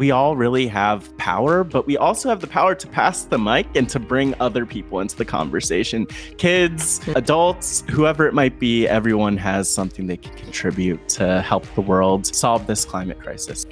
[0.00, 3.66] we all really have power, but we also have the power to pass the mic
[3.74, 6.06] and to bring other people into the conversation.
[6.38, 11.82] Kids, adults, whoever it might be, everyone has something they can contribute to help the
[11.82, 13.66] world solve this climate crisis.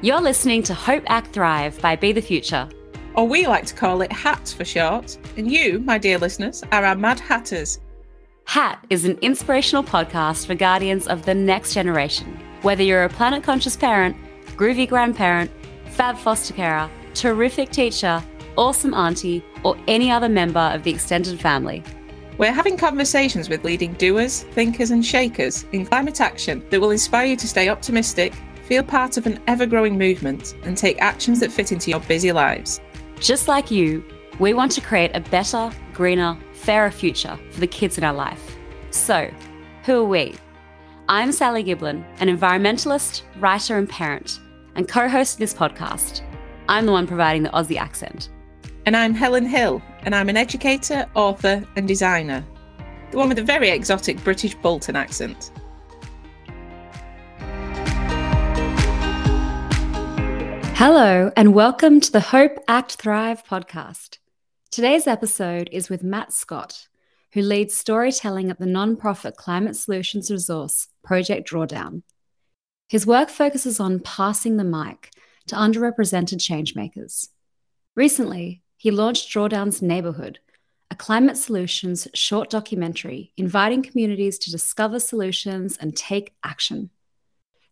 [0.00, 2.68] You're listening to Hope Act Thrive by Be the Future.
[3.14, 5.16] Or we like to call it HAT for short.
[5.36, 7.78] And you, my dear listeners, are our Mad Hatters.
[8.44, 12.38] HAT is an inspirational podcast for guardians of the next generation.
[12.62, 14.16] Whether you're a planet conscious parent,
[14.56, 15.50] groovy grandparent,
[15.86, 18.22] fab foster carer, terrific teacher,
[18.56, 21.82] awesome auntie, or any other member of the extended family.
[22.36, 27.26] We're having conversations with leading doers, thinkers, and shakers in climate action that will inspire
[27.26, 31.52] you to stay optimistic, feel part of an ever growing movement, and take actions that
[31.52, 32.80] fit into your busy lives.
[33.18, 34.04] Just like you,
[34.38, 38.56] we want to create a better, greener, fairer future for the kids in our life.
[38.90, 39.28] So,
[39.84, 40.36] who are we?
[41.08, 44.38] I'm Sally Giblin, an environmentalist, writer, and parent,
[44.76, 46.22] and co host of this podcast.
[46.68, 48.30] I'm the one providing the Aussie accent.
[48.86, 52.44] And I'm Helen Hill, and I'm an educator, author, and designer.
[53.10, 55.50] The one with a very exotic British Bolton accent.
[60.76, 64.18] Hello, and welcome to the Hope Act Thrive podcast.
[64.72, 66.88] Today's episode is with Matt Scott,
[67.34, 72.04] who leads storytelling at the nonprofit climate solutions resource Project Drawdown.
[72.88, 75.10] His work focuses on passing the mic
[75.48, 77.28] to underrepresented changemakers.
[77.94, 80.38] Recently, he launched Drawdown's Neighborhood,
[80.90, 86.88] a climate solutions short documentary inviting communities to discover solutions and take action.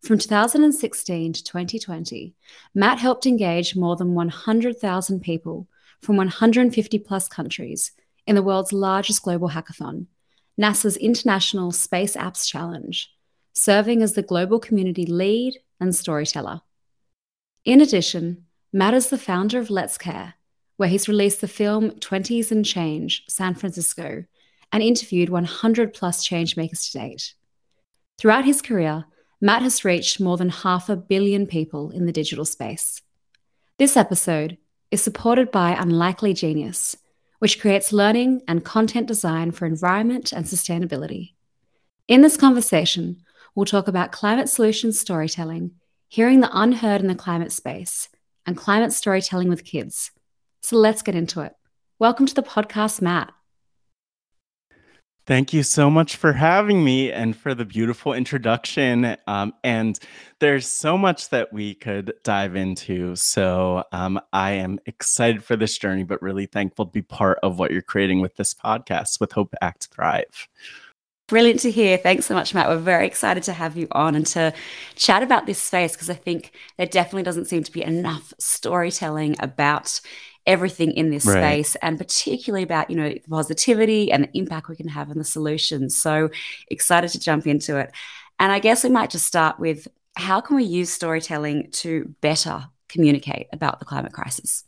[0.03, 2.35] From 2016 to 2020,
[2.75, 5.67] Matt helped engage more than 100,000 people
[6.01, 7.93] from 150 plus countries
[8.27, 10.07] in the world's largest global hackathon,
[10.61, 13.11] NASA's International Space Apps Challenge,
[13.53, 16.61] serving as the global community lead and storyteller.
[17.65, 20.35] In addition, Matt is the founder of Let's Care,
[20.77, 24.25] where he's released the film 20s and Change San Francisco
[24.73, 27.35] and interviewed 100 plus changemakers to date.
[28.19, 29.05] Throughout his career,
[29.41, 33.03] Matt has reached more than half a billion people in the digital space.
[33.79, 34.59] This episode
[34.91, 36.97] is supported by Unlikely Genius,
[37.39, 41.35] which creates learning and content design for environment and sustainability.
[42.09, 43.23] In this conversation,
[43.55, 45.73] we'll talk about climate solutions storytelling,
[46.09, 48.09] hearing the unheard in the climate space,
[48.45, 50.11] and climate storytelling with kids.
[50.61, 51.55] So let's get into it.
[52.01, 53.33] Welcome to the podcast, Matt.
[55.27, 59.17] Thank you so much for having me and for the beautiful introduction.
[59.27, 59.99] Um, and
[60.41, 63.15] there's so much that we could dive into.
[63.17, 67.59] So um, I am excited for this journey, but really thankful to be part of
[67.59, 70.49] what you're creating with this podcast with Hope Act Thrive.
[71.29, 71.97] Brilliant to hear.
[71.97, 72.69] Thanks so much, Matt.
[72.69, 74.53] We're very excited to have you on and to
[74.97, 79.37] chat about this space because I think there definitely doesn't seem to be enough storytelling
[79.39, 80.01] about
[80.47, 81.65] everything in this right.
[81.65, 85.19] space and particularly about you know the positivity and the impact we can have on
[85.19, 85.97] the solutions.
[85.97, 86.31] So
[86.69, 87.93] excited to jump into it.
[88.39, 89.87] And i guess we might just start with
[90.17, 94.65] how can we use storytelling to better communicate about the climate crisis?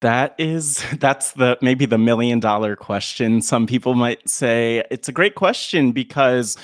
[0.00, 4.84] That is that's the maybe the million dollar question some people might say.
[4.90, 6.56] It's a great question because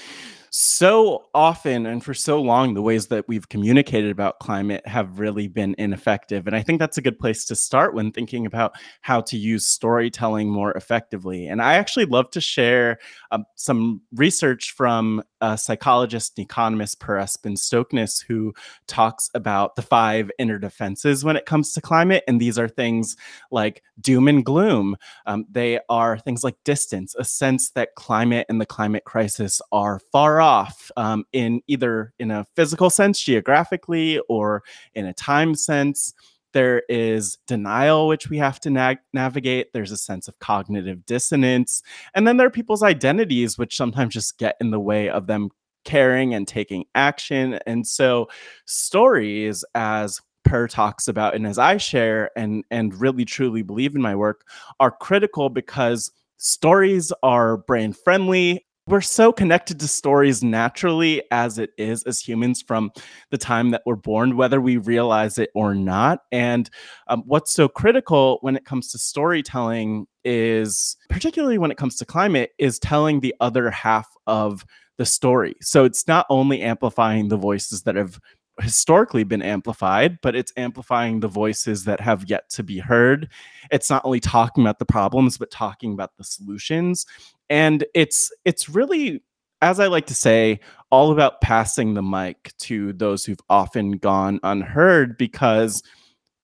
[0.50, 5.48] so often and for so long, the ways that we've communicated about climate have really
[5.48, 6.46] been ineffective.
[6.46, 9.66] And I think that's a good place to start when thinking about how to use
[9.66, 11.46] storytelling more effectively.
[11.46, 12.98] And I actually love to share
[13.30, 18.54] um, some research from a psychologist and economist, Per Espen Stoknes, who
[18.86, 22.24] talks about the five inner defenses when it comes to climate.
[22.26, 23.16] And these are things
[23.50, 24.96] like doom and gloom.
[25.26, 30.00] Um, they are things like distance, a sense that climate and the climate crisis are
[30.12, 34.62] far off um, in either in a physical sense, geographically, or
[34.94, 36.14] in a time sense.
[36.52, 39.72] There is denial, which we have to na- navigate.
[39.72, 41.82] There's a sense of cognitive dissonance.
[42.14, 45.50] And then there are people's identities, which sometimes just get in the way of them
[45.84, 47.58] caring and taking action.
[47.66, 48.28] And so,
[48.64, 54.00] stories, as Per talks about, and as I share and, and really truly believe in
[54.00, 54.46] my work,
[54.78, 61.70] are critical because stories are brain friendly we're so connected to stories naturally as it
[61.76, 62.92] is as humans from
[63.30, 66.20] the time that we're born, whether we realize it or not.
[66.30, 66.70] And
[67.08, 72.04] um, what's so critical when it comes to storytelling is, particularly when it comes to
[72.04, 74.64] climate, is telling the other half of
[74.98, 75.56] the story.
[75.60, 78.20] So it's not only amplifying the voices that have
[78.60, 83.28] historically been amplified, but it's amplifying the voices that have yet to be heard.
[83.70, 87.04] It's not only talking about the problems, but talking about the solutions.
[87.48, 89.22] And it's it's really
[89.62, 90.60] as I like to say,
[90.90, 95.82] all about passing the mic to those who've often gone unheard because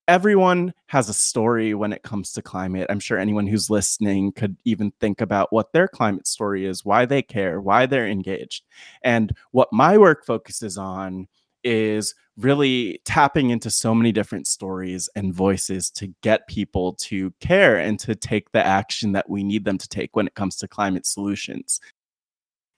[0.09, 2.87] everyone has a story when it comes to climate.
[2.91, 7.07] I'm sure anyone who's listening could even think about what their climate story is, why
[7.07, 8.65] they care, why they're engaged.
[9.05, 11.29] And what my work focuses on
[11.63, 17.77] is really tapping into so many different stories and voices to get people to care
[17.77, 20.69] and to take the action that we need them to take when it comes to
[20.69, 21.81] climate solutions.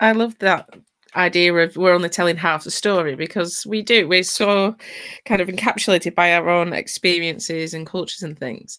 [0.01, 0.69] I love that
[1.17, 4.09] idea of we're only telling half the story because we do.
[4.09, 4.77] We're so
[5.25, 8.79] kind of encapsulated by our own experiences and cultures and things.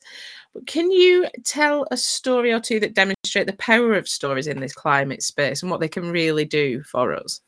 [0.54, 4.60] But can you tell a story or two that demonstrate the power of stories in
[4.60, 7.42] this climate space and what they can really do for us?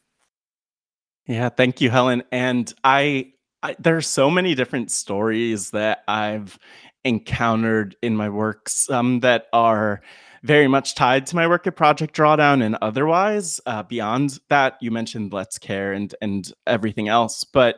[1.27, 2.23] Yeah, thank you, Helen.
[2.31, 6.57] And I, I there are so many different stories that I've
[7.03, 8.69] encountered in my work.
[8.69, 10.01] Some that are
[10.43, 13.59] very much tied to my work at Project Drawdown and otherwise.
[13.65, 17.75] Uh, beyond that, you mentioned Let's Care and and everything else, but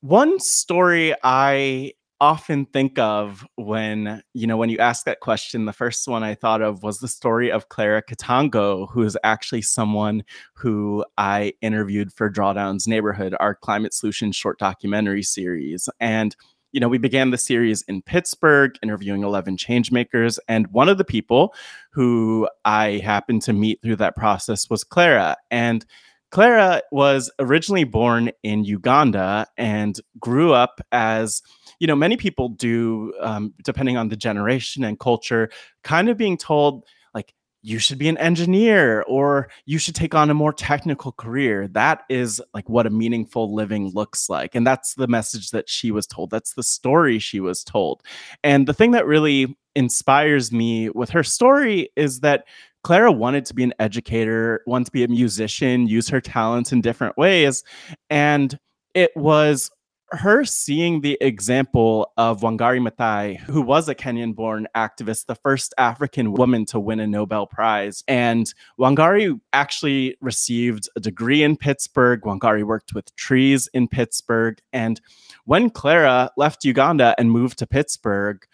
[0.00, 5.72] one story I often think of when you know when you ask that question the
[5.72, 10.24] first one i thought of was the story of clara katango who is actually someone
[10.54, 16.34] who i interviewed for drawdowns neighborhood our climate solutions short documentary series and
[16.72, 20.38] you know, we began the series in Pittsburgh, interviewing 11 changemakers.
[20.48, 21.54] And one of the people
[21.90, 25.36] who I happened to meet through that process was Clara.
[25.50, 25.86] And
[26.30, 31.42] Clara was originally born in Uganda and grew up as,
[31.80, 35.50] you know, many people do, um, depending on the generation and culture,
[35.84, 36.84] kind of being told,
[37.14, 41.66] like, you should be an engineer or you should take on a more technical career.
[41.68, 44.54] That is like what a meaningful living looks like.
[44.54, 46.30] And that's the message that she was told.
[46.30, 48.02] That's the story she was told.
[48.44, 52.44] And the thing that really inspires me with her story is that
[52.84, 56.80] Clara wanted to be an educator, wanted to be a musician, use her talents in
[56.80, 57.64] different ways.
[58.08, 58.58] And
[58.94, 59.70] it was
[60.10, 65.74] her seeing the example of Wangari Maathai, who was a Kenyan born activist, the first
[65.76, 68.02] African woman to win a Nobel Prize.
[68.08, 72.22] And Wangari actually received a degree in Pittsburgh.
[72.22, 74.58] Wangari worked with trees in Pittsburgh.
[74.72, 75.00] And
[75.44, 78.46] when Clara left Uganda and moved to Pittsburgh,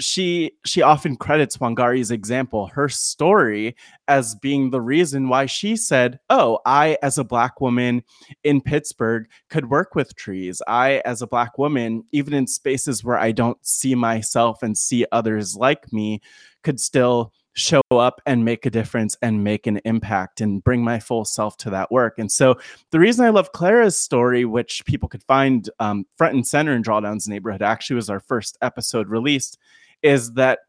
[0.00, 3.76] she she often credits Wangari's example, her story,
[4.08, 8.02] as being the reason why she said, "Oh, I as a black woman
[8.42, 10.62] in Pittsburgh could work with trees.
[10.66, 15.06] I as a black woman, even in spaces where I don't see myself and see
[15.12, 16.20] others like me,
[16.62, 20.98] could still show up and make a difference and make an impact and bring my
[20.98, 22.18] full self to that work.
[22.18, 22.56] And so
[22.90, 26.82] the reason I love Clara's story, which people could find um, front and center in
[26.82, 29.58] Drawdown's neighborhood, actually was our first episode released,
[30.02, 30.60] is that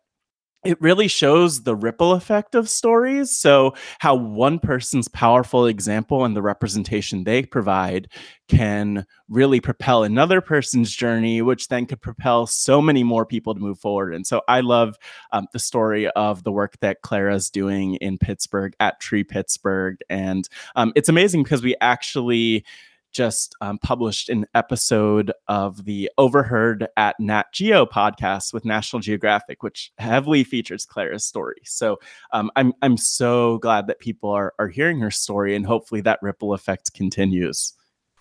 [0.64, 3.36] it really shows the ripple effect of stories.
[3.36, 8.10] So, how one person's powerful example and the representation they provide
[8.48, 13.60] can really propel another person's journey, which then could propel so many more people to
[13.60, 14.14] move forward.
[14.14, 14.98] And so, I love
[15.32, 19.98] um, the story of the work that Clara's doing in Pittsburgh at Tree Pittsburgh.
[20.10, 22.64] And um, it's amazing because we actually
[23.12, 29.64] just um, published an episode of the Overheard at Nat Geo podcast with National Geographic,
[29.64, 31.62] which heavily features Clara's story.
[31.66, 32.00] So
[32.34, 36.20] um, I'm I'm so glad that people are are hearing her story, and hopefully that
[36.22, 37.74] ripple effect continues.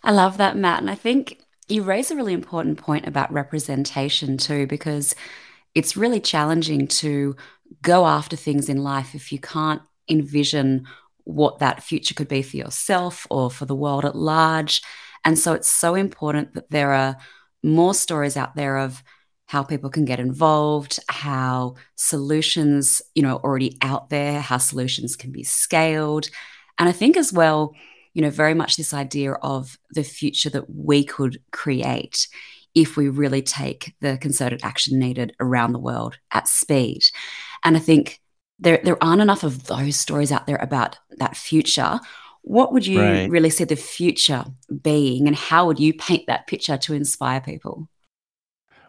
[0.02, 4.36] I love that, Matt, and I think you raise a really important point about representation
[4.36, 5.14] too, because
[5.74, 7.36] it's really challenging to
[7.82, 10.86] go after things in life if you can't envision
[11.24, 14.82] what that future could be for yourself or for the world at large.
[15.24, 17.16] And so it's so important that there are
[17.62, 19.02] more stories out there of
[19.46, 25.32] how people can get involved, how solutions, you know, already out there, how solutions can
[25.32, 26.30] be scaled.
[26.78, 27.74] And I think as well,
[28.14, 32.28] you know, very much this idea of the future that we could create
[32.74, 37.02] if we really take the concerted action needed around the world at speed.
[37.64, 38.20] And I think
[38.60, 41.98] there there aren't enough of those stories out there about that future.
[42.42, 43.30] What would you right.
[43.30, 44.44] really see the future
[44.82, 47.88] being, and how would you paint that picture to inspire people?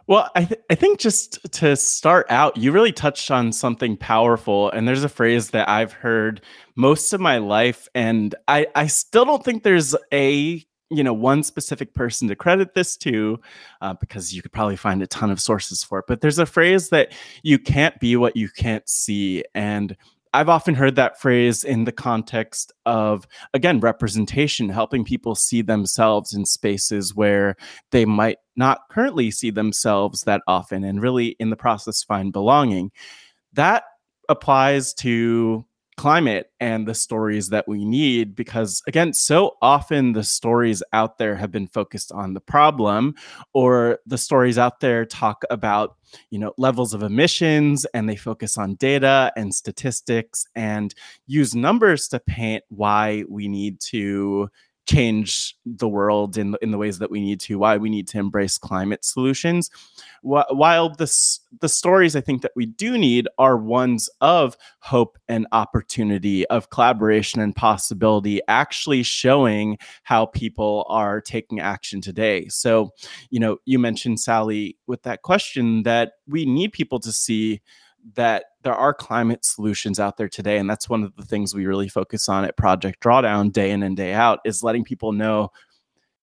[0.08, 4.70] Well, I, th- I think just to start out, you really touched on something powerful.
[4.72, 6.42] And there's a phrase that I've heard
[6.76, 7.88] most of my life.
[7.96, 12.74] And I, I still don't think there's a you know one specific person to credit
[12.74, 13.40] this to
[13.82, 16.46] uh, because you could probably find a ton of sources for it but there's a
[16.46, 19.96] phrase that you can't be what you can't see and
[20.34, 26.34] I've often heard that phrase in the context of, again, representation, helping people see themselves
[26.34, 27.58] in spaces where
[27.92, 32.92] they might not currently see themselves that often and really in the process find belonging.
[33.54, 33.84] That
[34.30, 35.66] applies to
[35.98, 41.36] climate and the stories that we need because again so often the stories out there
[41.36, 43.14] have been focused on the problem
[43.54, 45.98] or the stories out there talk about
[46.30, 50.96] you know levels of emissions and they focus on data and statistics and
[51.28, 54.50] use numbers to paint why we need to
[54.92, 58.18] change the world in in the ways that we need to why we need to
[58.18, 59.70] embrace climate solutions.
[60.22, 61.12] While the
[61.62, 66.70] the stories i think that we do need are ones of hope and opportunity of
[66.70, 72.48] collaboration and possibility actually showing how people are taking action today.
[72.50, 72.92] So
[73.30, 77.62] you know you mentioned sally with that question that we need people to see
[78.16, 81.66] that there are climate solutions out there today and that's one of the things we
[81.66, 85.52] really focus on at project drawdown day in and day out is letting people know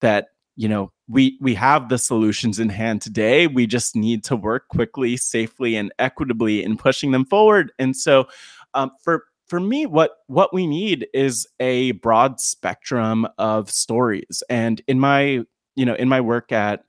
[0.01, 3.47] that you know we we have the solutions in hand today.
[3.47, 7.73] We just need to work quickly safely and equitably in pushing them forward.
[7.79, 8.29] And so
[8.75, 14.43] um, for for me what what we need is a broad spectrum of stories.
[14.51, 15.45] And in my
[15.75, 16.85] you know in my work at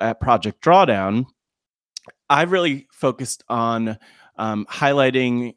[0.00, 1.26] at project drawdown
[2.30, 3.98] i really focused on
[4.36, 5.54] um, highlighting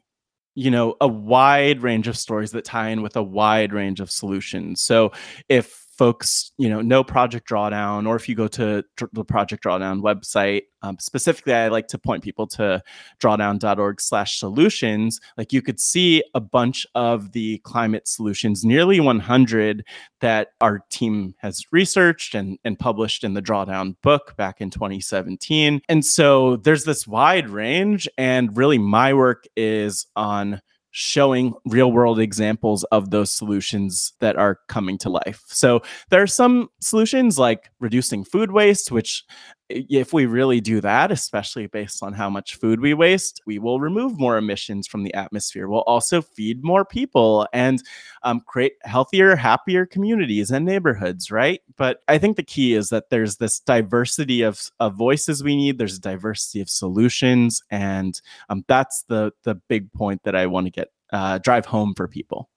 [0.54, 4.10] you know a wide range of stories that tie in with a wide range of
[4.10, 4.80] solutions.
[4.80, 5.12] So
[5.48, 10.00] if folks you know know project drawdown or if you go to the project drawdown
[10.02, 12.82] website um, specifically i like to point people to
[13.20, 15.20] drawdown.org slash solutions.
[15.36, 19.84] Like you could see a bunch of the climate solutions nearly 100
[20.20, 25.80] that our team has researched and, and published in the drawdown book back in 2017
[25.88, 30.60] and so there's this wide range and really my work is on
[30.96, 35.42] showing real world examples of those solutions that are coming to life.
[35.48, 39.24] So there are some solutions like reducing food waste, which
[39.68, 43.80] if we really do that, especially based on how much food we waste, we will
[43.80, 45.68] remove more emissions from the atmosphere.
[45.68, 47.82] We'll also feed more people and
[48.22, 51.60] um, create healthier, happier communities and neighborhoods, right?
[51.76, 55.78] But I think the key is that there's this diversity of, of voices we need.
[55.78, 60.66] There's a diversity of solutions, and um, that's the the big point that I want
[60.66, 62.48] to get uh, drive home for people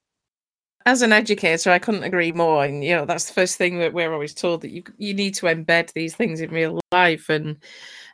[0.88, 2.64] as an educator, I couldn't agree more.
[2.64, 5.36] And you know, that's the first thing that we're always told that you you need
[5.36, 7.58] to embed these things in real life, and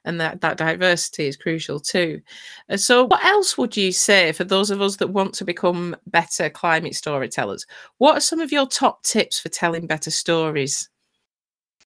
[0.05, 2.19] and that that diversity is crucial too.
[2.75, 6.49] So, what else would you say for those of us that want to become better
[6.49, 7.67] climate storytellers?
[7.99, 10.89] What are some of your top tips for telling better stories?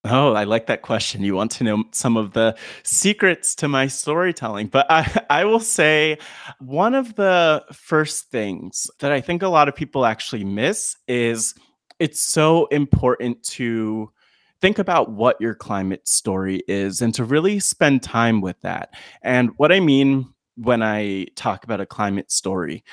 [0.10, 1.24] Oh, I like that question.
[1.24, 4.68] You want to know some of the secrets to my storytelling.
[4.68, 6.18] But I, I will say
[6.60, 11.56] one of the first things that I think a lot of people actually miss is
[12.00, 14.12] it's so important to
[14.62, 18.94] think about what your climate story is and to really spend time with that.
[19.24, 22.84] And what I mean when I talk about a climate story,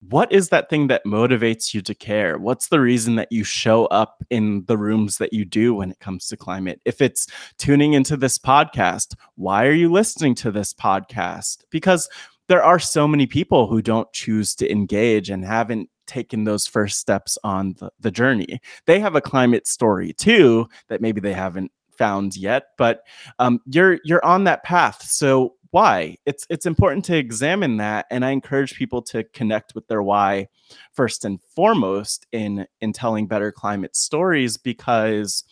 [0.00, 2.38] what is that thing that motivates you to care?
[2.38, 6.00] What's the reason that you show up in the rooms that you do when it
[6.00, 6.80] comes to climate?
[6.84, 7.26] If it's
[7.58, 11.64] tuning into this podcast, why are you listening to this podcast?
[11.70, 12.08] Because
[12.48, 16.98] there are so many people who don't choose to engage and haven't taken those first
[16.98, 18.60] steps on the, the journey.
[18.86, 23.02] They have a climate story too that maybe they haven't found yet, but
[23.38, 25.02] um, you're you're on that path.
[25.02, 26.16] So why?
[26.26, 30.48] It's it's important to examine that and i encourage people to connect with their why
[30.92, 35.44] first and foremost in in telling better climate stories because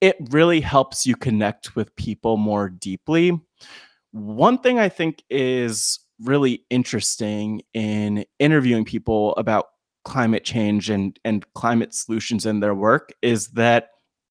[0.00, 3.38] it really helps you connect with people more deeply.
[4.12, 9.66] One thing i think is really interesting in interviewing people about
[10.04, 13.90] climate change and and climate solutions in their work is that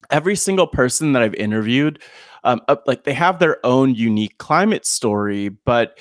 [0.10, 2.02] every single person that I've interviewed,
[2.44, 5.50] um, like they have their own unique climate story.
[5.50, 6.00] But,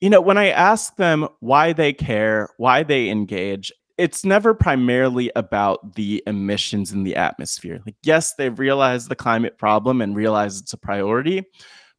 [0.00, 5.30] you know, when I ask them why they care, why they engage, it's never primarily
[5.36, 7.80] about the emissions in the atmosphere.
[7.84, 11.44] Like, yes, they've realized the climate problem and realize it's a priority.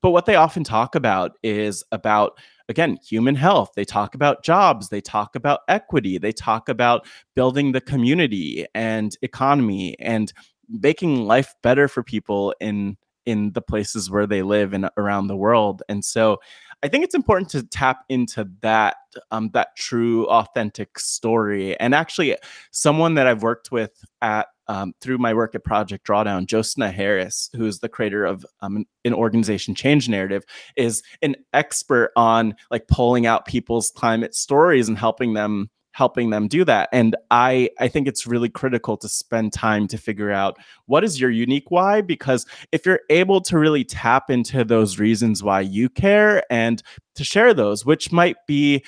[0.02, 3.72] But what they often talk about is about again, human health.
[3.76, 4.90] They talk about jobs.
[4.90, 6.18] They talk about equity.
[6.18, 10.32] They talk about building the community and economy and
[10.74, 15.36] making life better for people in in the places where they live and around the
[15.36, 15.82] world.
[15.88, 16.40] And so
[16.84, 18.98] i think it's important to tap into that
[19.32, 21.80] um, that true authentic story.
[21.80, 22.38] And actually
[22.72, 27.50] someone that i've worked with at um, through my work at project drawdown josna harris
[27.56, 30.44] who's the creator of um, an organization change narrative
[30.78, 36.48] is an expert on like pulling out people's climate stories and helping them helping them
[36.48, 40.58] do that and i i think it's really critical to spend time to figure out
[40.88, 45.42] what is your unique why because if you're able to really tap into those reasons
[45.42, 46.84] why you care and
[47.16, 48.84] to share those which might be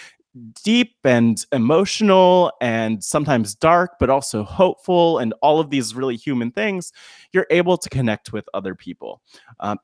[0.63, 6.51] deep and emotional and sometimes dark, but also hopeful, and all of these really human
[6.51, 6.91] things,
[7.31, 9.21] you're able to connect with other people.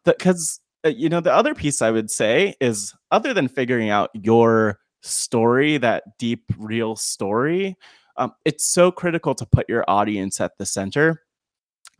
[0.05, 3.89] Because, um, uh, you know, the other piece I would say is other than figuring
[3.89, 7.75] out your story, that deep, real story,
[8.17, 11.23] um, it's so critical to put your audience at the center.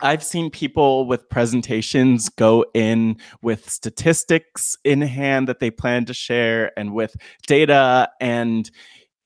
[0.02, 6.14] I've seen people with presentations go in with statistics in hand that they plan to
[6.14, 7.16] share and with
[7.48, 8.70] data and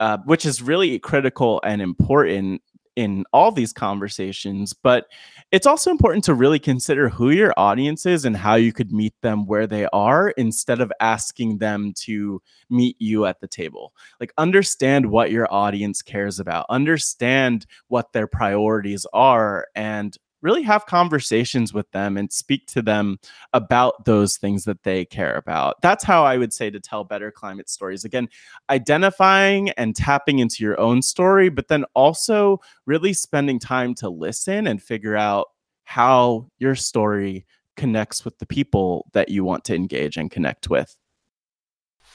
[0.02, 2.62] uh, which is really critical and important
[2.96, 5.08] in all these conversations but
[5.52, 9.14] it's also important to really consider who your audience is and how you could meet
[9.22, 13.94] them where they are instead of asking them to meet you at the table.
[14.20, 20.86] Like understand what your audience cares about understand what their priorities are and really have
[20.86, 23.18] conversations with them and speak to them
[23.52, 25.82] about those things that they care about.
[25.82, 28.06] That's how I would say to tell better climate stories.
[28.06, 28.30] Again,
[28.70, 34.68] identifying and tapping into your own story, but then also really spending time to listen
[34.68, 35.48] and figure out
[35.84, 40.96] how your story connects with the people that you want to engage and connect with.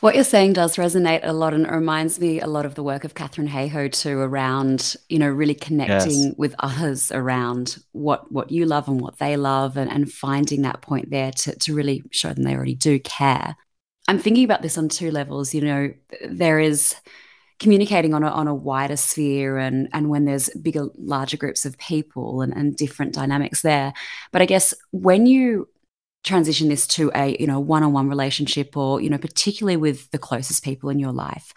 [0.00, 2.82] What you're saying does resonate a lot, and it reminds me a lot of the
[2.82, 6.34] work of Katharine Hayhoe too, around you know really connecting yes.
[6.38, 10.80] with others around what what you love and what they love, and, and finding that
[10.80, 13.56] point there to to really show them they already do care.
[14.08, 15.52] I'm thinking about this on two levels.
[15.52, 15.92] You know,
[16.28, 16.96] there is
[17.58, 21.76] communicating on a, on a wider sphere and and when there's bigger larger groups of
[21.76, 23.92] people and, and different dynamics there
[24.32, 25.68] but i guess when you
[26.22, 30.62] transition this to a you know one-on-one relationship or you know particularly with the closest
[30.62, 31.54] people in your life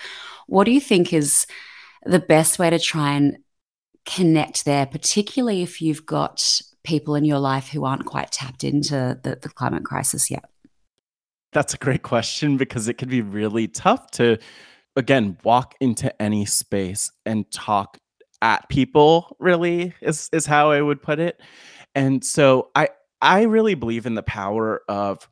[0.48, 1.46] what do you think is
[2.05, 3.38] the best way to try and
[4.05, 9.20] connect there particularly if you've got people in your life who aren't quite tapped into
[9.24, 10.46] the, the climate crisis yet?
[11.51, 14.38] That's a great question because it can be really tough to
[14.96, 17.98] again walk into any space and talk
[18.41, 21.39] at people really is is how i would put it.
[21.96, 22.89] And so i
[23.24, 25.28] I really believe in the power of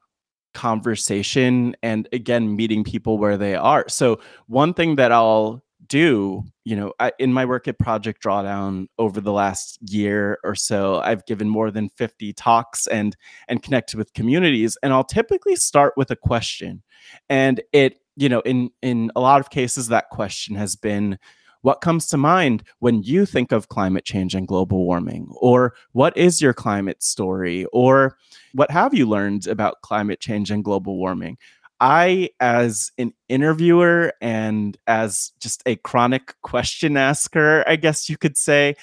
[0.53, 3.85] conversation and again meeting people where they are.
[3.89, 8.87] So one thing that I'll do, you know, I, in my work at Project Drawdown
[8.97, 13.15] over the last year or so, I've given more than 50 talks and
[13.49, 16.83] and connected with communities and I'll typically start with a question.
[17.29, 21.19] And it, you know, in in a lot of cases that question has been
[21.61, 25.31] what comes to mind when you think of climate change and global warming?
[25.35, 27.65] Or what is your climate story?
[27.73, 28.17] Or
[28.53, 31.37] what have you learned about climate change and global warming?
[31.79, 38.37] I, as an interviewer and as just a chronic question asker, I guess you could
[38.37, 38.75] say,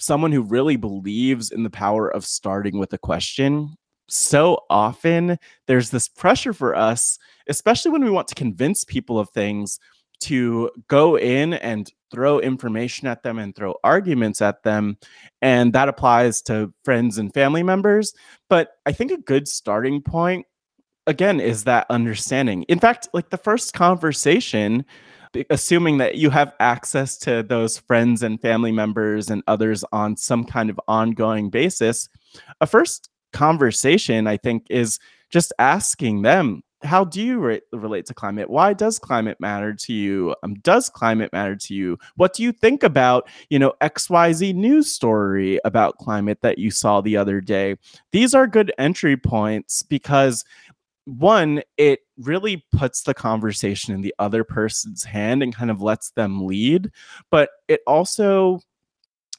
[0.00, 3.74] someone who really believes in the power of starting with a question,
[4.08, 9.28] so often there's this pressure for us, especially when we want to convince people of
[9.30, 9.80] things
[10.20, 14.96] to go in and throw information at them and throw arguments at them.
[15.42, 18.14] And that applies to friends and family members.
[18.48, 20.46] But I think a good starting point,
[21.06, 22.64] again, is that understanding.
[22.64, 24.84] In fact, like the first conversation,
[25.50, 30.44] assuming that you have access to those friends and family members and others on some
[30.44, 32.08] kind of ongoing basis,
[32.60, 34.98] a first conversation, I think, is
[35.30, 38.50] just asking them how do you re- relate to climate?
[38.50, 40.34] Why does climate matter to you?
[40.42, 41.98] Um, does climate matter to you?
[42.16, 47.00] What do you think about you know xyz news story about climate that you saw
[47.00, 47.76] the other day?
[48.12, 50.44] These are good entry points because
[51.04, 56.10] one it really puts the conversation in the other person's hand and kind of lets
[56.10, 56.90] them lead
[57.30, 58.60] but it also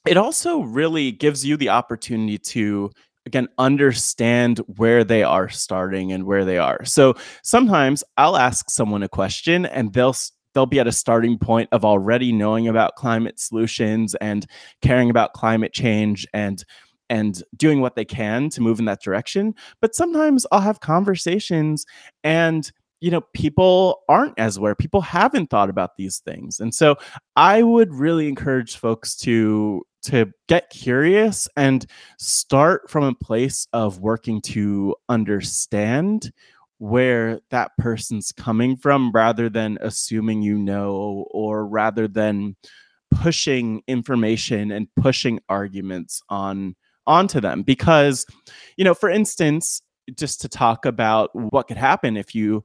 [0.07, 2.89] it also really gives you the opportunity to
[3.29, 6.83] again understand where they are starting and where they are.
[6.83, 10.15] So sometimes i'll ask someone a question and they'll
[10.53, 14.45] they'll be at a starting point of already knowing about climate solutions and
[14.81, 16.63] caring about climate change and
[17.11, 19.53] and doing what they can to move in that direction.
[19.81, 21.85] But sometimes i'll have conversations
[22.23, 24.75] and you know people aren't as aware.
[24.75, 26.59] People haven't thought about these things.
[26.59, 26.95] And so
[27.35, 31.85] i would really encourage folks to to get curious and
[32.17, 36.31] start from a place of working to understand
[36.77, 42.55] where that person's coming from rather than assuming you know or rather than
[43.11, 47.63] pushing information and pushing arguments on onto them.
[47.63, 48.25] Because
[48.77, 49.81] you know for instance
[50.15, 52.63] just to talk about what could happen if you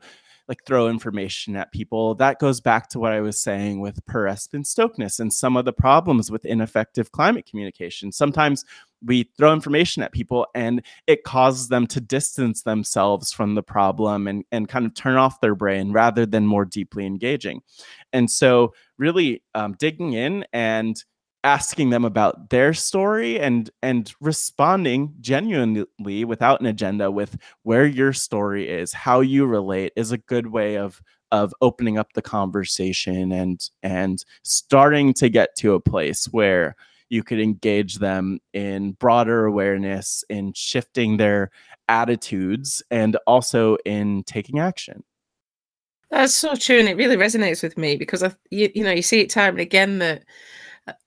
[0.49, 2.15] like throw information at people.
[2.15, 5.65] That goes back to what I was saying with Per Espen Stoknes and some of
[5.65, 8.13] the problems with ineffective climate communication.
[8.13, 8.65] Sometimes
[9.05, 14.27] we throw information at people and it causes them to distance themselves from the problem
[14.27, 17.61] and, and kind of turn off their brain rather than more deeply engaging.
[18.13, 21.03] And so, really um, digging in and
[21.45, 28.13] asking them about their story and and responding genuinely without an agenda with where your
[28.13, 33.31] story is how you relate is a good way of of opening up the conversation
[33.31, 36.75] and and starting to get to a place where
[37.11, 41.51] you could engage them in broader awareness in shifting their
[41.89, 45.05] attitudes and also in taking action.
[46.11, 49.03] That's so true and it really resonates with me because I, you, you know you
[49.03, 50.25] see it time and again that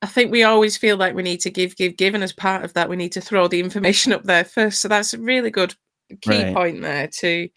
[0.01, 2.65] I think we always feel like we need to give, give, give, and as part
[2.65, 4.81] of that, we need to throw the information up there first.
[4.81, 5.75] So that's a really good
[6.21, 6.55] key right.
[6.55, 7.49] point there to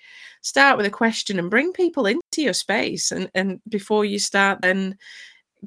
[0.43, 4.61] start with a question and bring people into your space, and and before you start
[4.61, 4.97] then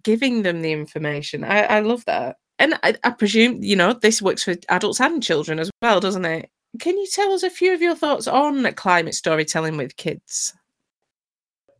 [0.03, 1.43] giving them the information.
[1.43, 5.23] I, I love that, and I, I presume you know this works for adults and
[5.23, 6.49] children as well, doesn't it?
[6.79, 10.53] Can you tell us a few of your thoughts on climate storytelling with kids?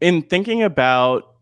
[0.02, 1.33] In thinking about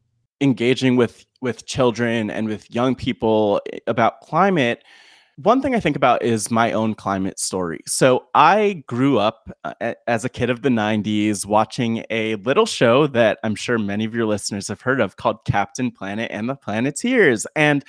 [0.42, 4.84] engaging with with children and with young people about climate
[5.38, 7.80] one thing I think about is my own climate story.
[7.88, 13.08] So I grew up uh, as a kid of the 90s watching a little show
[13.08, 16.56] that I'm sure many of your listeners have heard of called Captain Planet and the
[16.56, 17.48] Planeteers.
[17.56, 17.84] And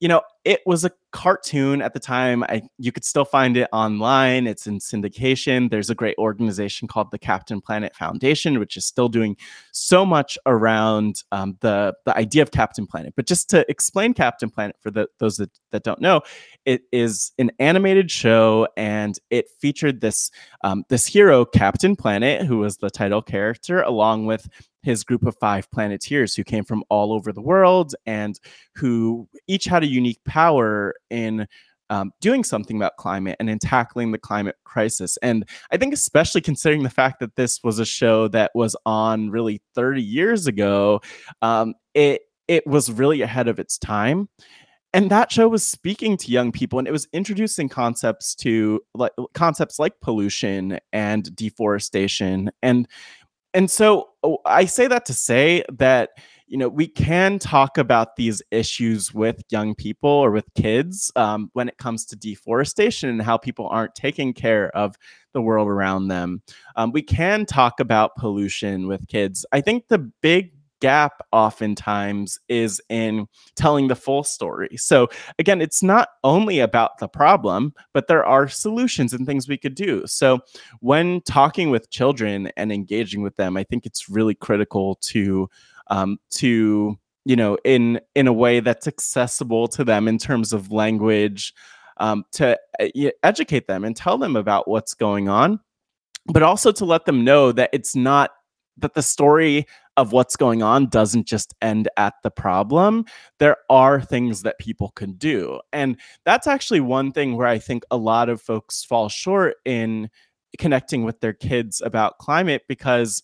[0.00, 2.42] you know, it was a cartoon at the time.
[2.44, 4.46] I you could still find it online.
[4.46, 5.70] It's in syndication.
[5.70, 9.36] There's a great organization called the Captain Planet Foundation, which is still doing
[9.72, 13.14] so much around um, the the idea of Captain Planet.
[13.16, 16.20] But just to explain Captain Planet for the, those that, that don't know,
[16.66, 20.30] it is an animated show, and it featured this
[20.62, 24.48] um, this hero, Captain Planet, who was the title character, along with
[24.84, 28.38] his group of five planeteers who came from all over the world and
[28.74, 31.46] who each had a unique power in
[31.90, 35.16] um, doing something about climate and in tackling the climate crisis.
[35.22, 39.30] And I think, especially considering the fact that this was a show that was on
[39.30, 41.00] really 30 years ago,
[41.40, 44.28] um, it it was really ahead of its time.
[44.92, 49.12] And that show was speaking to young people, and it was introducing concepts to like
[49.32, 52.50] concepts like pollution and deforestation.
[52.60, 52.88] And
[53.52, 56.10] and so oh, I say that to say that
[56.46, 61.50] you know we can talk about these issues with young people or with kids um,
[61.52, 64.96] when it comes to deforestation and how people aren't taking care of
[65.32, 66.42] the world around them.
[66.76, 69.44] Um, we can talk about pollution with kids.
[69.52, 70.52] I think the big
[70.84, 73.26] gap oftentimes is in
[73.56, 74.76] telling the full story.
[74.76, 79.56] So, again, it's not only about the problem, but there are solutions and things we
[79.56, 80.06] could do.
[80.06, 80.40] So,
[80.80, 85.48] when talking with children and engaging with them, I think it's really critical to
[85.88, 90.72] um, to you know in in a way that's accessible to them in terms of
[90.72, 91.54] language
[91.98, 95.60] um, to uh, educate them and tell them about what's going on
[96.26, 98.30] but also to let them know that it's not
[98.78, 99.66] that the story
[99.96, 103.04] of what's going on doesn't just end at the problem.
[103.38, 105.60] There are things that people can do.
[105.72, 110.10] And that's actually one thing where I think a lot of folks fall short in
[110.58, 113.22] connecting with their kids about climate because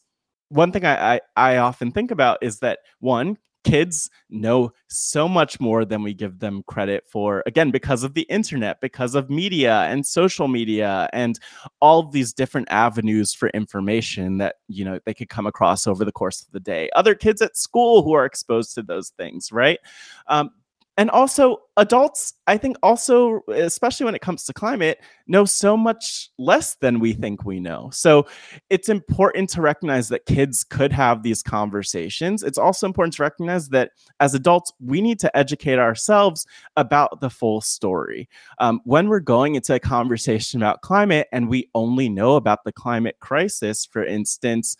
[0.51, 5.61] one thing I, I, I often think about is that one, kids know so much
[5.61, 9.83] more than we give them credit for again because of the internet because of media
[9.83, 11.39] and social media and
[11.81, 16.13] all these different avenues for information that you know they could come across over the
[16.13, 16.89] course of the day.
[16.95, 19.79] Other kids at school who are exposed to those things right?
[20.27, 20.51] Um,
[20.97, 24.99] and also adults i think also especially when it comes to climate
[25.31, 27.89] know so much less than we think we know.
[27.93, 28.27] So
[28.69, 32.43] it's important to recognize that kids could have these conversations.
[32.43, 37.31] It's also important to recognize that as adults we need to educate ourselves about the
[37.31, 38.29] full story.
[38.59, 42.73] Um, when we're going into a conversation about climate and we only know about the
[42.73, 44.77] climate crisis for instance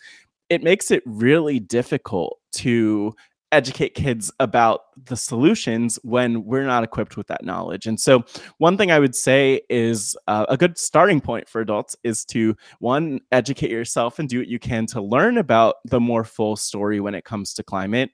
[0.49, 3.13] it makes it really difficult to
[3.51, 7.85] educate kids about the solutions when we're not equipped with that knowledge.
[7.87, 8.23] And so,
[8.57, 12.55] one thing I would say is uh, a good starting point for adults is to
[12.79, 16.99] one, educate yourself and do what you can to learn about the more full story
[16.99, 18.11] when it comes to climate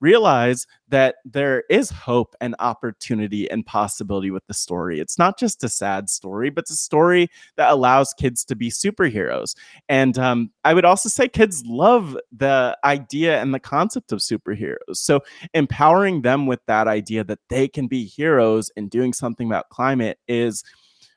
[0.00, 4.98] realize that there is hope and opportunity and possibility with the story.
[5.00, 8.70] It's not just a sad story, but it's a story that allows kids to be
[8.70, 9.54] superheroes.
[9.88, 14.76] And um, I would also say kids love the idea and the concept of superheroes.
[14.94, 15.20] So
[15.54, 20.18] empowering them with that idea that they can be heroes and doing something about climate
[20.26, 20.64] is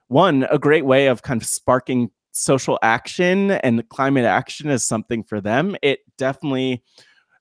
[0.07, 5.23] one, a great way of kind of sparking social action and climate action is something
[5.23, 6.83] for them, it definitely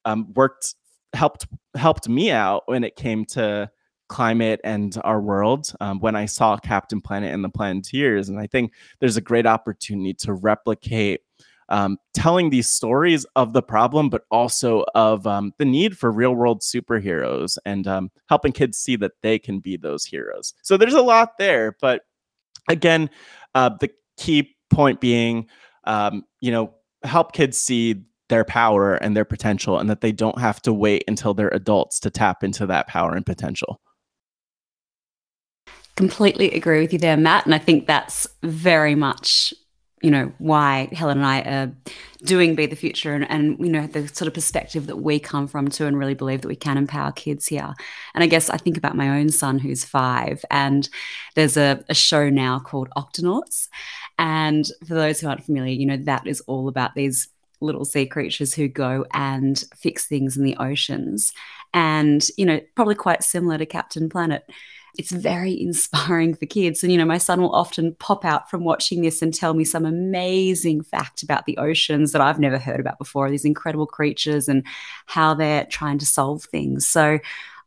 [0.04, 0.74] um, worked
[1.14, 3.70] helped helped me out when it came to
[4.08, 8.28] climate and our world um, when I saw Captain Planet and the Planeteers.
[8.28, 11.22] And I think there's a great opportunity to replicate
[11.70, 16.34] um, telling these stories of the problem, but also of um, the need for real
[16.34, 20.52] world superheroes and um, helping kids see that they can be those heroes.
[20.62, 21.76] So there's a lot there.
[21.80, 22.02] But
[22.68, 23.08] again,
[23.54, 25.48] uh, the key point being,
[25.84, 30.38] um, you know, help kids see their power and their potential and that they don't
[30.38, 33.78] have to wait until they're adults to tap into that power and potential.
[35.96, 37.44] Completely agree with you there, Matt.
[37.44, 39.52] And I think that's very much
[40.00, 41.72] you know why Helen and I are
[42.24, 45.46] doing Be the Future and, and you know the sort of perspective that we come
[45.46, 47.72] from too and really believe that we can empower kids here.
[48.14, 50.88] And I guess I think about my own son who's five and
[51.36, 53.68] there's a, a show now called Octonauts.
[54.18, 57.28] And for those who aren't familiar, you know, that is all about these
[57.62, 61.32] little sea creatures who go and fix things in the oceans.
[61.74, 64.44] And, you know, probably quite similar to Captain Planet
[64.98, 66.82] it's very inspiring for kids.
[66.82, 69.64] And, you know, my son will often pop out from watching this and tell me
[69.64, 74.48] some amazing fact about the oceans that I've never heard about before, these incredible creatures
[74.48, 74.64] and
[75.06, 76.86] how they're trying to solve things.
[76.86, 77.18] So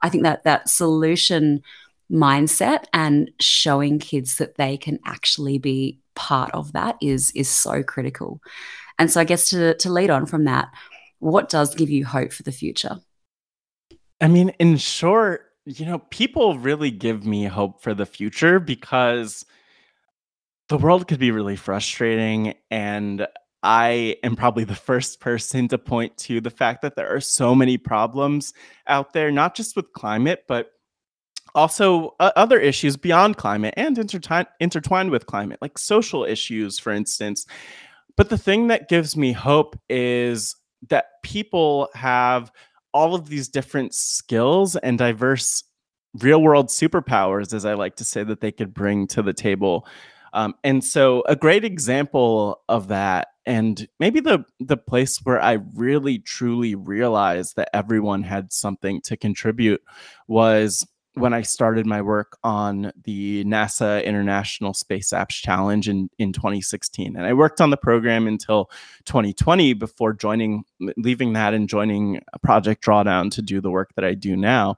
[0.02, 1.64] I think that that solution
[2.12, 7.84] mindset and showing kids that they can actually be part of that is is so
[7.84, 8.40] critical.
[8.98, 10.70] And so I guess to to lead on from that,
[11.20, 13.00] what does give you hope for the future?
[14.22, 19.46] I mean, in short, you know, people really give me hope for the future because
[20.70, 22.54] the world could be really frustrating.
[22.72, 23.28] And
[23.64, 27.56] I am probably the first person to point to the fact that there are so
[27.56, 28.54] many problems
[28.88, 30.72] out there, not just with climate, but
[31.56, 36.92] also uh, other issues beyond climate and intertwined intertwined with climate, like social issues, for
[36.92, 37.48] instance.
[38.18, 40.56] But the thing that gives me hope is
[40.90, 42.52] that people have
[42.94, 45.64] all of these different skills and diverse
[46.22, 49.86] real world superpowers, as I like to say, that they could bring to the table.
[50.34, 55.60] Um, and so, a great example of that, and maybe the the place where I
[55.76, 59.82] really truly realized that everyone had something to contribute,
[60.28, 66.34] was when I started my work on the NASA International Space Apps Challenge in, in
[66.34, 67.16] 2016.
[67.16, 68.70] And I worked on the program until
[69.06, 70.64] 2020 before joining,
[70.98, 74.76] leaving that and joining Project Drawdown to do the work that I do now.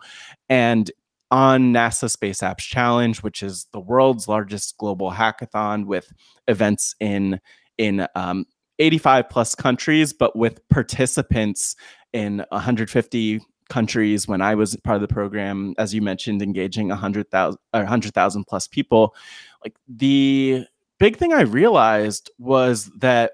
[0.48, 0.92] And
[1.30, 6.12] on NASA Space Apps Challenge, which is the world's largest global hackathon with
[6.48, 7.40] events in
[7.78, 8.46] in um,
[8.80, 11.76] 85 plus countries, but with participants
[12.14, 17.60] in 150 countries when I was part of the program, as you mentioned, engaging 100,000
[17.74, 19.16] or 100,000 plus people.
[19.64, 20.66] Like the
[21.00, 23.32] big thing I realized was that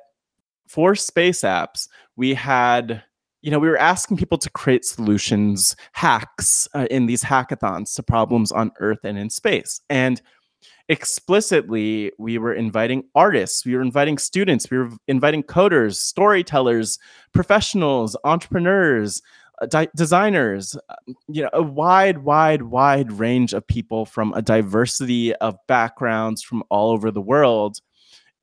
[0.67, 3.03] for space apps, we had
[3.43, 8.01] you know, we were asking people to create solutions, hacks uh, in these hackathons to
[8.01, 9.81] problems on Earth and in space.
[9.89, 10.21] And
[10.87, 16.97] explicitly, we were inviting artists, we were inviting students, we were inviting coders, storytellers,
[17.33, 19.21] professionals, entrepreneurs,
[19.69, 20.75] di- designers,
[21.27, 26.63] you know, a wide, wide, wide range of people from a diversity of backgrounds from
[26.69, 27.79] all over the world,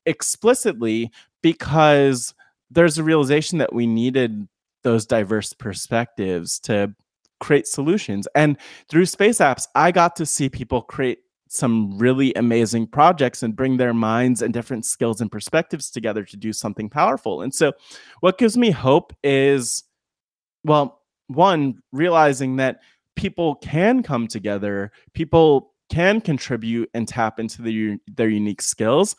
[0.05, 2.33] explicitly because
[2.69, 4.47] there's a realization that we needed
[4.83, 6.93] those diverse perspectives to
[7.39, 8.27] create solutions.
[8.35, 11.19] And through space apps, I got to see people create
[11.49, 16.37] some really amazing projects and bring their minds and different skills and perspectives together to
[16.37, 17.41] do something powerful.
[17.41, 17.73] And so,
[18.21, 19.83] what gives me hope is,
[20.63, 21.00] well,
[21.33, 22.81] one, realizing that
[23.15, 29.15] people can come together, people can contribute and tap into the, their unique skills.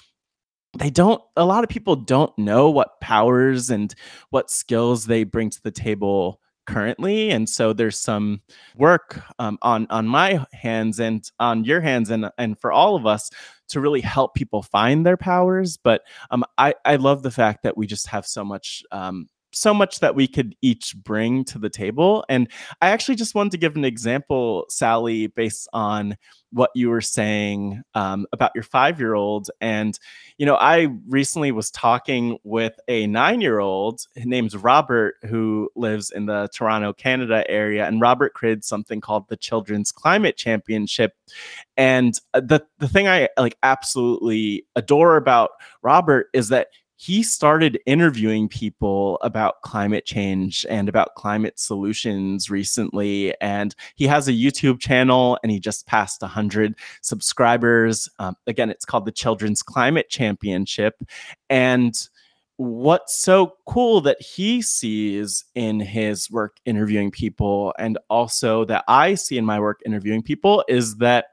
[0.78, 3.94] They don't a lot of people don't know what powers and
[4.30, 8.40] what skills they bring to the table currently and so there's some
[8.76, 13.04] work um, on on my hands and on your hands and and for all of
[13.04, 13.30] us
[13.68, 17.76] to really help people find their powers but um, i i love the fact that
[17.76, 21.70] we just have so much um, so much that we could each bring to the
[21.70, 22.24] table.
[22.28, 22.48] And
[22.80, 26.16] I actually just wanted to give an example, Sally, based on
[26.52, 29.50] what you were saying um, about your five year old.
[29.60, 29.98] And,
[30.36, 36.10] you know, I recently was talking with a nine year old named Robert who lives
[36.10, 37.86] in the Toronto, Canada area.
[37.86, 41.14] And Robert created something called the Children's Climate Championship.
[41.76, 45.50] And uh, the, the thing I like absolutely adore about
[45.82, 46.68] Robert is that
[47.02, 53.34] he started interviewing people about climate change and about climate solutions recently.
[53.40, 58.08] And he has a YouTube channel and he just passed 100 subscribers.
[58.20, 60.94] Um, again, it's called the Children's Climate Championship.
[61.50, 61.92] And
[62.56, 69.16] what's so cool that he sees in his work interviewing people and also that I
[69.16, 71.26] see in my work interviewing people is that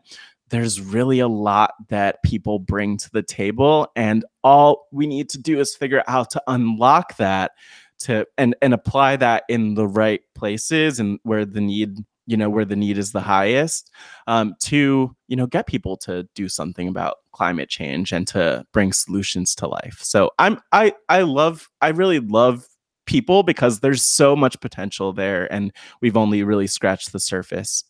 [0.50, 5.38] there's really a lot that people bring to the table and all we need to
[5.38, 7.52] do is figure out how to unlock that
[8.00, 12.50] to and and apply that in the right places and where the need you know
[12.50, 13.92] where the need is the highest
[14.28, 18.94] um, to you know get people to do something about climate change and to bring
[18.94, 20.00] solutions to life.
[20.02, 22.66] So i'm i i love i really love
[23.06, 27.84] people because there's so much potential there and we've only really scratched the surface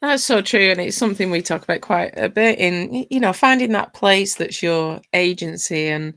[0.00, 3.32] that's so true and it's something we talk about quite a bit in you know
[3.32, 6.14] finding that place that's your agency and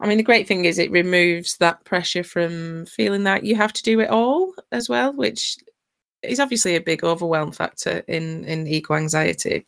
[0.00, 3.72] I mean, the great thing is it removes that pressure from feeling that you have
[3.72, 5.56] to do it all as well, which
[6.22, 9.66] is obviously a big overwhelm factor in in eco anxiety.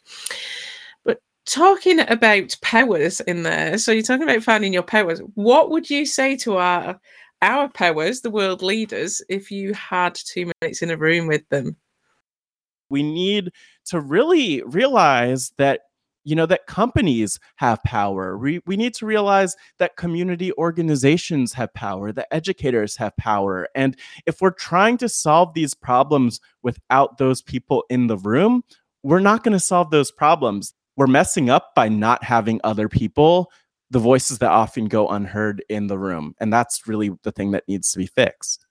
[1.05, 5.21] But talking about powers in there, so you're talking about finding your powers.
[5.35, 7.01] What would you say to our
[7.43, 11.77] our powers, the world leaders, if you had two minutes in a room with them?
[12.91, 13.51] We need
[13.87, 15.81] to really realize that
[16.25, 18.37] you know that companies have power.
[18.37, 23.69] We, we need to realize that community organizations have power that educators have power.
[23.75, 28.65] And if we're trying to solve these problems without those people in the room
[29.03, 30.75] we're not going to solve those problems.
[30.97, 33.51] We're messing up by not having other people
[33.91, 36.35] the voices that often go unheard in the room.
[36.39, 38.67] And that's really the thing that needs to be fixed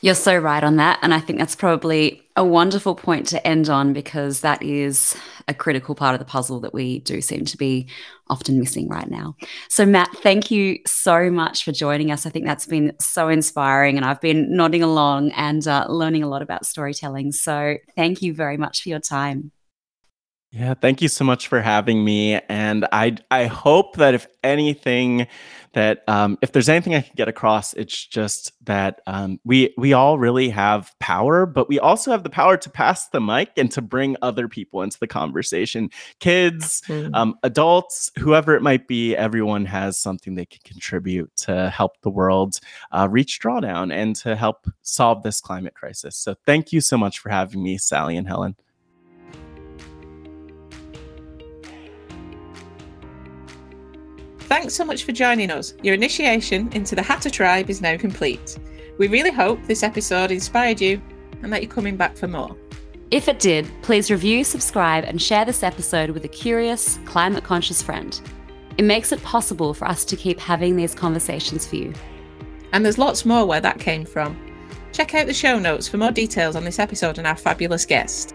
[0.00, 0.98] you're so right on that.
[1.02, 5.16] And I think that's probably a wonderful point to end on because that is
[5.48, 7.88] a critical part of the puzzle that we do seem to be
[8.28, 9.34] often missing right now.
[9.68, 12.26] So, Matt, thank you so much for joining us.
[12.26, 16.28] I think that's been so inspiring, and I've been nodding along and uh, learning a
[16.28, 17.32] lot about storytelling.
[17.32, 19.50] So, thank you very much for your time.
[20.50, 22.40] Yeah, thank you so much for having me.
[22.48, 25.26] And I I hope that if anything,
[25.74, 29.92] that um, if there's anything I can get across, it's just that um, we we
[29.92, 33.70] all really have power, but we also have the power to pass the mic and
[33.72, 35.90] to bring other people into the conversation.
[36.18, 37.14] Kids, mm.
[37.14, 42.10] um, adults, whoever it might be, everyone has something they can contribute to help the
[42.10, 42.58] world
[42.92, 46.16] uh, reach drawdown and to help solve this climate crisis.
[46.16, 48.56] So thank you so much for having me, Sally and Helen.
[54.48, 55.74] Thanks so much for joining us.
[55.82, 58.58] Your initiation into the Hatter tribe is now complete.
[58.96, 61.02] We really hope this episode inspired you
[61.42, 62.56] and that you're coming back for more.
[63.10, 67.82] If it did, please review, subscribe, and share this episode with a curious, climate conscious
[67.82, 68.18] friend.
[68.78, 71.92] It makes it possible for us to keep having these conversations for you.
[72.72, 74.34] And there's lots more where that came from.
[74.92, 78.34] Check out the show notes for more details on this episode and our fabulous guest.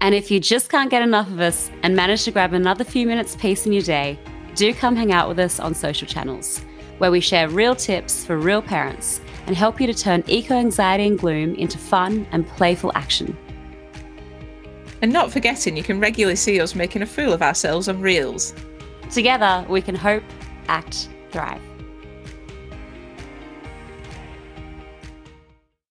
[0.00, 3.08] And if you just can't get enough of us and manage to grab another few
[3.08, 4.20] minutes peace in your day,
[4.56, 6.60] do come hang out with us on social channels,
[6.98, 11.06] where we share real tips for real parents and help you to turn eco anxiety
[11.06, 13.36] and gloom into fun and playful action.
[15.02, 18.54] And not forgetting, you can regularly see us making a fool of ourselves on Reels.
[19.10, 20.24] Together, we can hope,
[20.68, 21.60] act, thrive.